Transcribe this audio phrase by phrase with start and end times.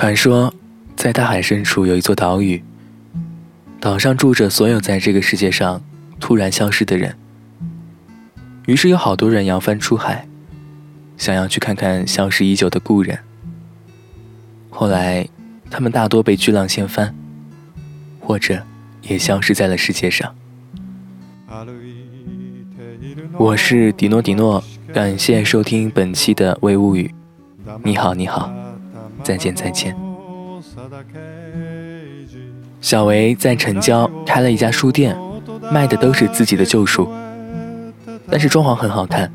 [0.00, 0.54] 传说，
[0.96, 2.64] 在大海深处有一座岛屿，
[3.78, 5.78] 岛上住着所有在这个世界上
[6.18, 7.14] 突然消失的人。
[8.64, 10.26] 于是有好多人扬帆出海，
[11.18, 13.18] 想要去看看消失已久的故人。
[14.70, 15.28] 后来，
[15.68, 17.14] 他们大多被巨浪掀翻，
[18.20, 18.62] 或者
[19.02, 20.34] 也消失在了世界上。
[23.36, 24.64] 我是迪诺迪诺，
[24.94, 27.14] 感谢收听本期的微物语。
[27.84, 28.50] 你好，你好，
[29.22, 29.96] 再见，再见。
[32.80, 35.16] 小维在城郊开了一家书店，
[35.72, 37.08] 卖的都是自己的旧书，
[38.30, 39.30] 但是装潢很好看。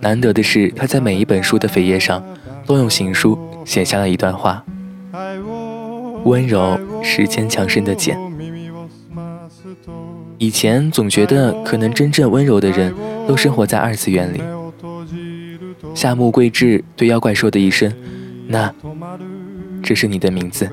[0.00, 2.22] 难得的是，他在每一本书的扉页上
[2.64, 4.64] 都用行书写下了一段话：
[6.24, 8.16] 温柔是坚强身的茧。
[10.38, 12.94] 以前总觉得，可能真正温柔的人
[13.26, 14.40] 都生活在二次元里。
[15.94, 17.92] 夏目贵志对妖怪说的一声
[18.50, 18.74] ：“那，
[19.82, 20.66] 这是你的名字。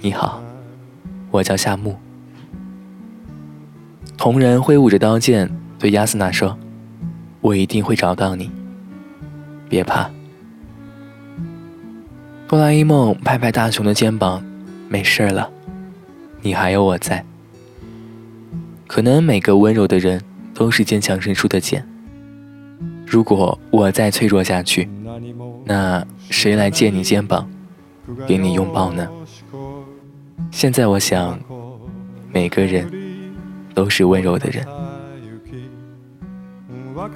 [0.00, 0.42] 你好，
[1.30, 1.96] 我叫夏目。”
[4.18, 5.48] 同人挥舞着刀剑
[5.78, 6.58] 对亚斯娜说
[7.40, 8.50] ：“我一定会找到你，
[9.68, 10.10] 别怕。”
[12.48, 14.44] 哆啦 A 梦拍拍大雄的肩膀
[14.90, 15.48] ：“没事了，
[16.42, 17.24] 你还有我在。”
[18.88, 20.20] 可能每个温柔的人
[20.52, 21.86] 都是坚强认输的茧。
[23.10, 24.88] 如果我再脆弱下去，
[25.64, 27.50] 那谁来借你肩膀，
[28.24, 29.08] 给你拥抱呢？
[30.52, 31.36] 现在我想，
[32.32, 32.88] 每个人
[33.74, 34.64] 都是温柔的人。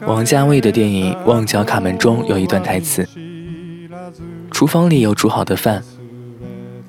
[0.05, 3.09] 王家卫的电影《旺角卡门》中有一段台词
[4.51, 5.81] ：“厨房里有煮好的饭，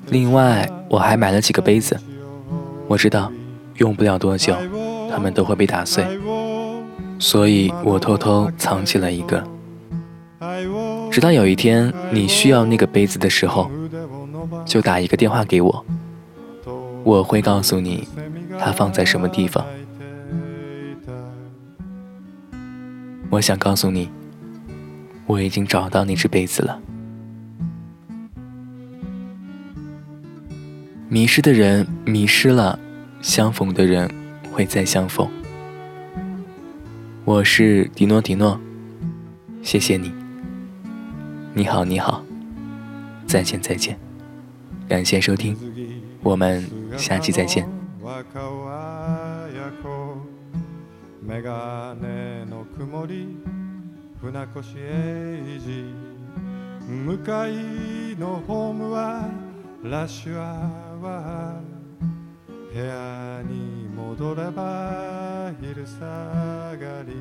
[0.08, 1.96] 另外我还买了几个杯子，
[2.88, 3.30] 我知道。”
[3.76, 4.56] 用不了多久，
[5.10, 6.02] 它们都会被打碎，
[7.18, 9.42] 所以我偷偷藏起了一个，
[11.10, 13.70] 直到有一天你需要那个杯子的时候，
[14.64, 15.84] 就打一个电话给我，
[17.04, 18.06] 我会告诉你
[18.58, 19.64] 它放在什么地方。
[23.30, 24.10] 我想告诉你，
[25.26, 26.80] 我已经找到那只杯子了。
[31.08, 32.78] 迷失的人迷失了。
[33.22, 34.08] 相逢的人
[34.52, 35.28] 会再相逢。
[37.26, 38.56] 我是迪诺迪诺，
[39.60, 40.12] 谢谢你。
[41.54, 42.24] 你好，你好，
[43.26, 43.98] 再见，再见。
[44.88, 45.56] 感谢收听，
[46.22, 46.64] 我们
[46.96, 47.68] 下期再见。
[64.18, 67.12] 戻れば昼下がり。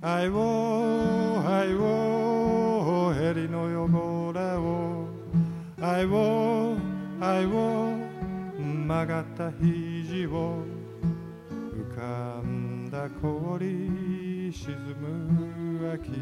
[0.00, 5.08] 愛を愛をヘリの汚れを。
[5.80, 6.76] 愛を
[7.20, 7.96] 愛を
[8.86, 10.62] 曲がった肘を。
[11.50, 16.12] 浮かんだ氷沈む秋。